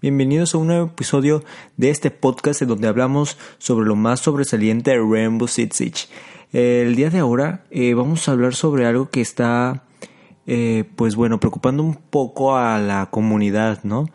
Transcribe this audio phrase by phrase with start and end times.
[0.00, 1.42] Bienvenidos a un nuevo episodio
[1.76, 6.06] de este podcast en donde hablamos sobre lo más sobresaliente de Rainbow Six Siege.
[6.52, 9.82] El día de ahora eh, vamos a hablar sobre algo que está,
[10.46, 14.08] eh, pues bueno, preocupando un poco a la comunidad, ¿no?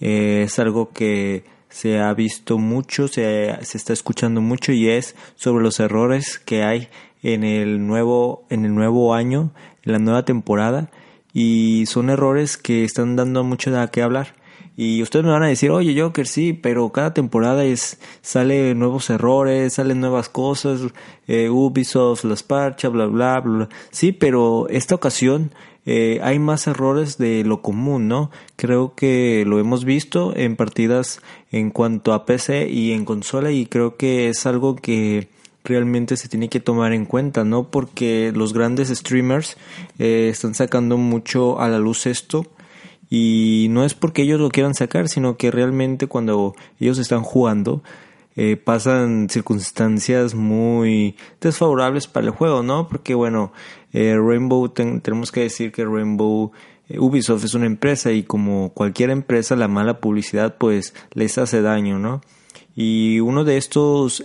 [0.00, 5.14] Eh, es algo que se ha visto mucho, se, se está escuchando mucho y es
[5.36, 6.88] sobre los errores que hay
[7.22, 9.52] en el nuevo, en el nuevo año,
[9.84, 10.90] en la nueva temporada
[11.32, 14.34] y son errores que están dando mucho de qué hablar.
[14.80, 19.10] Y ustedes me van a decir, oye Joker, sí, pero cada temporada es sale nuevos
[19.10, 20.82] errores, salen nuevas cosas,
[21.26, 25.50] eh, Ubisoft las parcha, bla, bla, bla, Sí, pero esta ocasión
[25.84, 28.30] eh, hay más errores de lo común, ¿no?
[28.54, 33.66] Creo que lo hemos visto en partidas en cuanto a PC y en consola y
[33.66, 35.26] creo que es algo que
[35.64, 37.68] realmente se tiene que tomar en cuenta, ¿no?
[37.68, 39.56] Porque los grandes streamers
[39.98, 42.46] eh, están sacando mucho a la luz esto
[43.10, 47.82] y no es porque ellos lo quieran sacar, sino que realmente cuando ellos están jugando
[48.36, 52.86] eh, pasan circunstancias muy desfavorables para el juego, ¿no?
[52.86, 53.52] Porque bueno,
[53.92, 56.52] eh, Rainbow, tenemos que decir que Rainbow
[56.88, 61.62] eh, Ubisoft es una empresa y como cualquier empresa la mala publicidad pues les hace
[61.62, 62.20] daño, ¿no?
[62.76, 64.22] Y uno de estos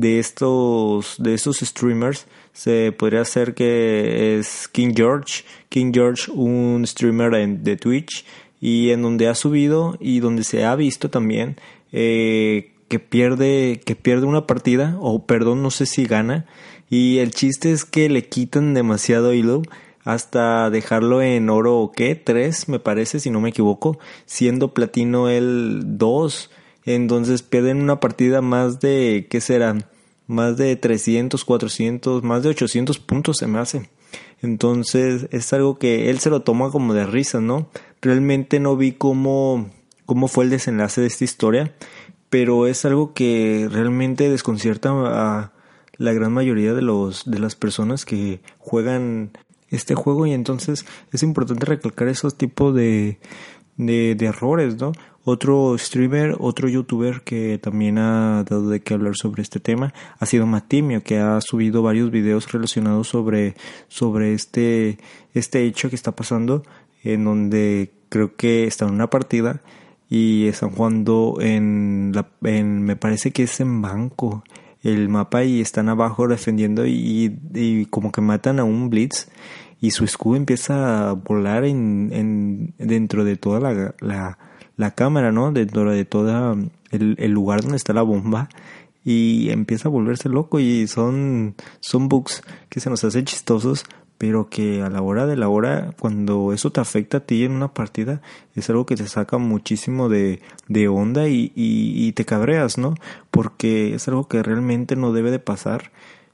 [0.00, 5.44] de estos de estos streamers se podría hacer que es King George.
[5.68, 8.24] King George, un streamer de Twitch
[8.60, 11.56] y en donde ha subido y donde se ha visto también
[11.92, 16.46] eh, que pierde que pierde una partida o perdón no sé si gana.
[16.90, 19.62] Y el chiste es que le quitan demasiado hilo
[20.04, 25.28] hasta dejarlo en oro o qué 3 me parece si no me equivoco siendo platino
[25.28, 26.50] el 2
[26.94, 29.84] entonces pierden una partida más de qué serán
[30.28, 33.90] más de 300, 400, más de 800 puntos se me hace.
[34.40, 37.68] Entonces es algo que él se lo toma como de risa, ¿no?
[38.00, 39.70] Realmente no vi cómo,
[40.06, 41.74] cómo fue el desenlace de esta historia,
[42.30, 45.52] pero es algo que realmente desconcierta a
[45.96, 49.32] la gran mayoría de, los, de las personas que juegan
[49.70, 53.18] este juego y entonces es importante recalcar esos tipos de,
[53.78, 54.92] de, de errores, ¿no?
[55.24, 60.26] Otro streamer, otro youtuber que también ha dado de qué hablar sobre este tema ha
[60.26, 63.54] sido Matimio, que ha subido varios videos relacionados sobre,
[63.88, 64.98] sobre este,
[65.34, 66.62] este hecho que está pasando,
[67.04, 69.60] en donde creo que está en una partida
[70.08, 74.42] y están jugando en, la, en me parece que es en banco
[74.82, 79.28] el mapa y están abajo defendiendo y, y como que matan a un blitz
[79.80, 84.38] y su escudo empieza a volar en, en dentro de toda la, la
[84.78, 85.52] la cámara, ¿no?
[85.52, 86.56] Dentro de todo
[86.90, 88.48] el, el, lugar donde está la bomba
[89.04, 93.84] y empieza a volverse loco y son, son bugs que se nos hacen chistosos,
[94.18, 97.52] pero que a la hora de la hora, cuando eso te afecta a ti en
[97.52, 98.22] una partida,
[98.54, 102.94] es algo que te saca muchísimo de, de onda y, y, y te cabreas, ¿no?
[103.32, 105.90] Porque es algo que realmente no debe de pasar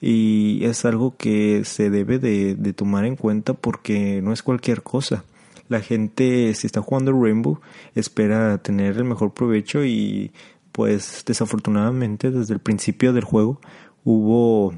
[0.00, 5.24] y es algo que se debe de, tomar en cuenta porque no es cualquier cosa.
[5.68, 7.60] La gente si está jugando Rainbow
[7.94, 10.32] espera tener el mejor provecho y
[10.70, 13.60] pues desafortunadamente desde el principio del juego
[14.04, 14.74] hubo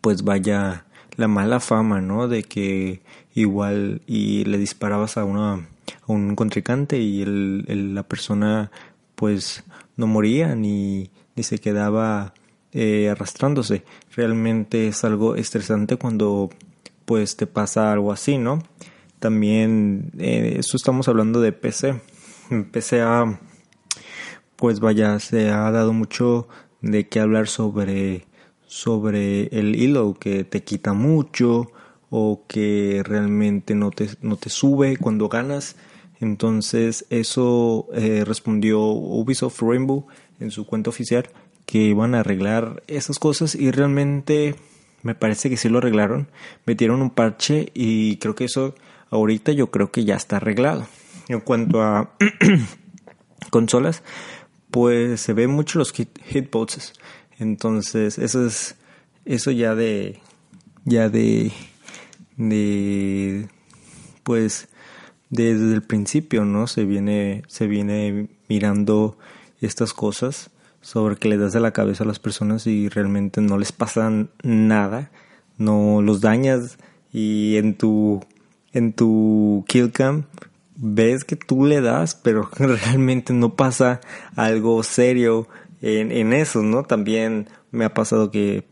[0.00, 0.86] pues vaya
[1.16, 3.02] la mala fama no de que
[3.34, 8.70] igual y le disparabas a una a un contrincante y el, la persona
[9.16, 9.64] pues
[9.96, 12.32] no moría ni, ni se quedaba
[12.74, 16.50] eh, arrastrándose realmente es algo estresante cuando
[17.06, 18.62] pues te pasa algo así no
[19.24, 21.98] también, eh, eso estamos hablando de PC.
[22.50, 23.40] En PC ha,
[24.54, 26.46] pues vaya, se ha dado mucho
[26.82, 28.26] de qué hablar sobre,
[28.66, 31.72] sobre el hilo que te quita mucho
[32.10, 35.76] o que realmente no te, no te sube cuando ganas.
[36.20, 40.06] Entonces eso eh, respondió Ubisoft Rainbow
[40.38, 41.30] en su cuenta oficial
[41.74, 44.54] que iban a arreglar esas cosas y realmente
[45.02, 46.28] me parece que sí lo arreglaron.
[46.66, 48.76] Metieron un parche y creo que eso
[49.10, 50.86] ahorita yo creo que ya está arreglado.
[51.26, 52.12] En cuanto a
[53.50, 54.04] consolas,
[54.70, 56.92] pues se ven mucho los hit, hitboxes.
[57.40, 58.76] Entonces, eso es
[59.24, 60.20] eso ya de
[60.84, 61.50] ya de
[62.36, 63.48] de
[64.22, 64.68] pues
[65.28, 66.68] desde el principio, ¿no?
[66.68, 69.18] Se viene, se viene mirando
[69.60, 70.52] estas cosas
[70.84, 74.12] sobre que le das de la cabeza a las personas y realmente no les pasa
[74.42, 75.10] nada,
[75.56, 76.76] no los dañas
[77.10, 78.20] y en tu
[78.74, 80.24] en tu kill cam
[80.76, 84.02] ves que tú le das, pero realmente no pasa
[84.36, 85.48] algo serio
[85.80, 86.82] en, en eso, ¿no?
[86.82, 88.64] También me ha pasado que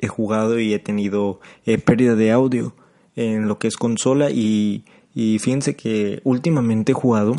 [0.00, 2.74] he jugado y he tenido eh, pérdida de audio
[3.16, 7.36] en lo que es consola y, y fíjense que últimamente he jugado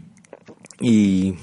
[0.80, 1.34] y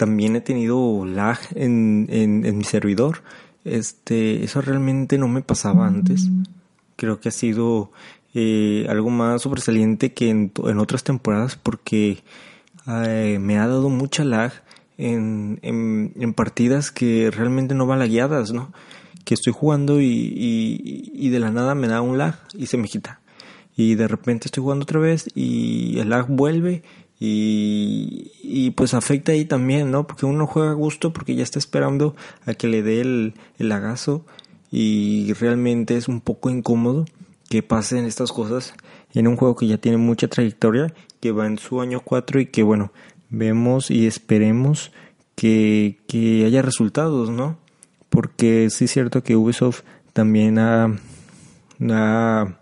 [0.00, 3.22] también he tenido lag en, en, mi servidor.
[3.66, 6.26] Este, eso realmente no me pasaba antes.
[6.96, 7.92] Creo que ha sido
[8.32, 12.22] eh, algo más sobresaliente que en, en otras temporadas porque
[12.86, 14.54] eh, me ha dado mucha lag
[14.96, 18.72] en, en, partidas que realmente no van lagueadas, ¿no?
[19.26, 22.78] Que estoy jugando y, y, y, de la nada me da un lag y se
[22.78, 23.20] me quita.
[23.76, 26.84] Y de repente estoy jugando otra vez y el lag vuelve
[27.20, 30.06] y, y pues afecta ahí también, ¿no?
[30.06, 33.72] Porque uno juega a gusto porque ya está esperando a que le dé el, el
[34.72, 37.04] y realmente es un poco incómodo
[37.50, 38.74] que pasen estas cosas
[39.12, 42.46] en un juego que ya tiene mucha trayectoria, que va en su año 4 y
[42.46, 42.92] que bueno,
[43.28, 44.92] vemos y esperemos
[45.34, 47.58] que, que haya resultados, ¿no?
[48.08, 49.82] Porque sí es cierto que Ubisoft
[50.12, 50.96] también ha,
[51.90, 52.59] ha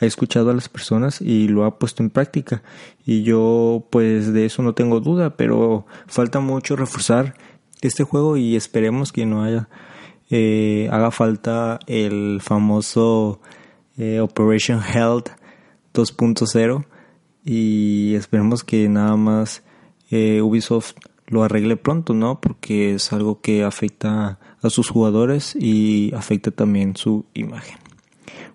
[0.00, 2.62] ha escuchado a las personas y lo ha puesto en práctica.
[3.04, 7.34] Y yo pues de eso no tengo duda, pero falta mucho reforzar
[7.82, 9.68] este juego y esperemos que no haya
[10.32, 13.40] eh, haga falta el famoso
[13.98, 15.30] eh, Operation Health
[15.92, 16.86] 2.0
[17.44, 19.64] y esperemos que nada más
[20.10, 20.94] eh, Ubisoft
[21.26, 22.40] lo arregle pronto, ¿no?
[22.40, 27.89] Porque es algo que afecta a sus jugadores y afecta también su imagen.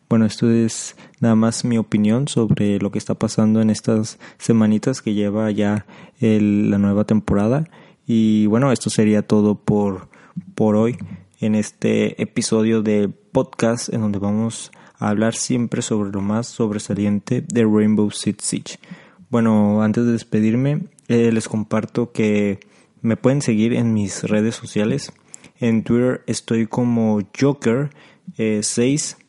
[0.08, 5.02] Bueno, esto es nada más mi opinión sobre lo que está pasando en estas semanitas
[5.02, 5.88] que lleva ya
[6.20, 7.68] la nueva temporada.
[8.06, 10.10] Y bueno, esto sería todo por,
[10.54, 10.98] por hoy
[11.40, 17.42] en este episodio de podcast en donde vamos a hablar siempre sobre lo más sobresaliente
[17.42, 18.80] de Rainbow Six Siege.
[19.32, 22.60] Bueno, antes de despedirme, eh, les comparto que
[23.02, 25.12] me pueden seguir en mis redes sociales.
[25.60, 27.90] En Twitter estoy como Joker
[28.38, 29.25] 6 eh,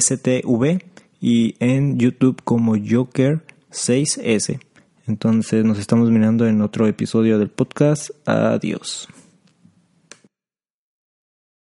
[0.00, 0.82] STV
[1.20, 4.60] y en YouTube como Joker 6S.
[5.06, 8.10] Entonces nos estamos mirando en otro episodio del podcast.
[8.26, 9.08] Adiós.